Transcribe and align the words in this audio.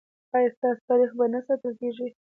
ایا 0.35 0.49
ستاسو 0.55 0.81
تاریخ 0.89 1.11
به 1.17 1.25
نه 1.33 1.39
ساتل 1.47 1.73
کیږي؟ 1.81 2.07